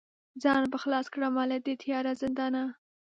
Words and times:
ځان 0.43 0.61
به 0.71 0.77
خلاص 0.83 1.05
کړمه 1.13 1.43
له 1.51 1.57
دې 1.65 1.73
تیاره 1.83 2.11
زندانه 2.21 2.63